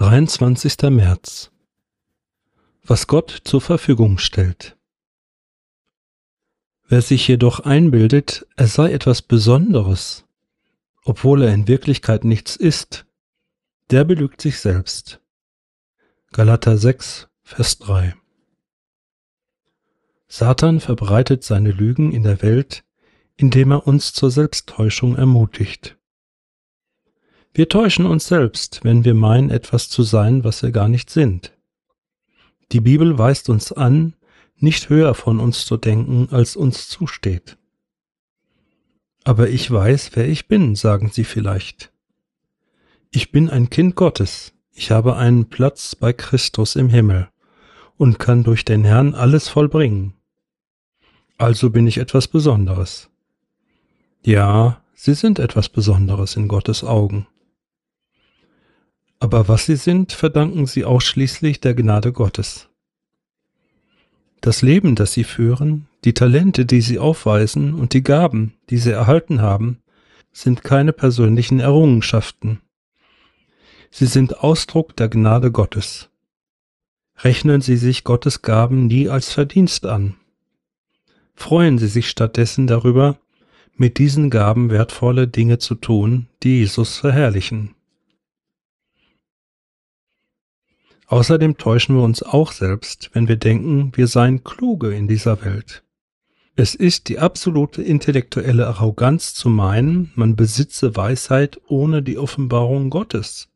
[0.00, 0.88] 23.
[0.88, 1.50] März
[2.82, 4.78] Was Gott zur Verfügung stellt
[6.88, 10.24] Wer sich jedoch einbildet, er sei etwas Besonderes,
[11.04, 13.04] obwohl er in Wirklichkeit nichts ist,
[13.90, 15.20] der belügt sich selbst.
[16.32, 18.14] Galater 6, Vers 3
[20.28, 22.84] Satan verbreitet seine Lügen in der Welt,
[23.36, 25.99] indem er uns zur Selbsttäuschung ermutigt.
[27.52, 31.52] Wir täuschen uns selbst, wenn wir meinen, etwas zu sein, was wir gar nicht sind.
[32.72, 34.14] Die Bibel weist uns an,
[34.56, 37.56] nicht höher von uns zu denken, als uns zusteht.
[39.24, 41.92] Aber ich weiß, wer ich bin, sagen Sie vielleicht.
[43.10, 47.28] Ich bin ein Kind Gottes, ich habe einen Platz bei Christus im Himmel
[47.96, 50.14] und kann durch den Herrn alles vollbringen.
[51.36, 53.10] Also bin ich etwas Besonderes.
[54.22, 57.26] Ja, Sie sind etwas Besonderes in Gottes Augen.
[59.30, 62.68] Aber was sie sind, verdanken sie ausschließlich der Gnade Gottes.
[64.40, 68.90] Das Leben, das sie führen, die Talente, die sie aufweisen und die Gaben, die sie
[68.90, 69.78] erhalten haben,
[70.32, 72.60] sind keine persönlichen Errungenschaften.
[73.92, 76.10] Sie sind Ausdruck der Gnade Gottes.
[77.18, 80.16] Rechnen Sie sich Gottes Gaben nie als Verdienst an.
[81.34, 83.20] Freuen Sie sich stattdessen darüber,
[83.76, 87.76] mit diesen Gaben wertvolle Dinge zu tun, die Jesus verherrlichen.
[91.10, 95.82] Außerdem täuschen wir uns auch selbst, wenn wir denken, wir seien kluge in dieser Welt.
[96.54, 103.48] Es ist die absolute intellektuelle Arroganz zu meinen, man besitze Weisheit ohne die Offenbarung Gottes.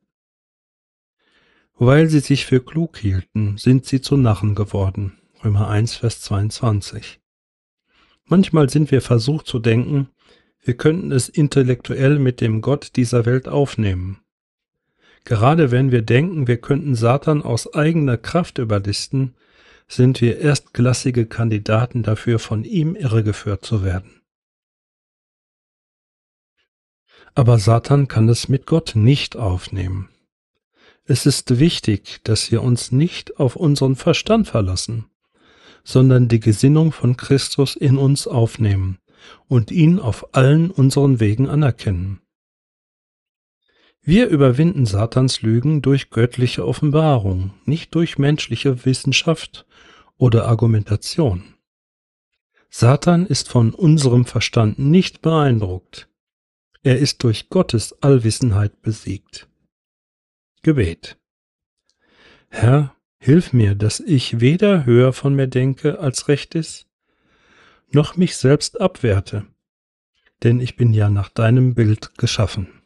[1.76, 5.12] Weil sie sich für klug hielten, sind sie zu Narren geworden.
[5.44, 7.20] Römer 1, Vers 22.
[8.24, 10.08] Manchmal sind wir versucht zu denken,
[10.60, 14.23] wir könnten es intellektuell mit dem Gott dieser Welt aufnehmen.
[15.24, 19.34] Gerade wenn wir denken, wir könnten Satan aus eigener Kraft überlisten,
[19.88, 24.20] sind wir erstklassige Kandidaten dafür, von ihm irregeführt zu werden.
[27.34, 30.08] Aber Satan kann es mit Gott nicht aufnehmen.
[31.04, 35.06] Es ist wichtig, dass wir uns nicht auf unseren Verstand verlassen,
[35.82, 38.98] sondern die Gesinnung von Christus in uns aufnehmen
[39.48, 42.20] und ihn auf allen unseren Wegen anerkennen.
[44.06, 49.64] Wir überwinden Satans Lügen durch göttliche Offenbarung, nicht durch menschliche Wissenschaft
[50.18, 51.54] oder Argumentation.
[52.68, 56.10] Satan ist von unserem Verstand nicht beeindruckt.
[56.82, 59.48] Er ist durch Gottes Allwissenheit besiegt.
[60.60, 61.16] Gebet.
[62.50, 66.86] Herr, hilf mir, dass ich weder höher von mir denke, als recht ist,
[67.90, 69.46] noch mich selbst abwerte,
[70.42, 72.83] denn ich bin ja nach deinem Bild geschaffen.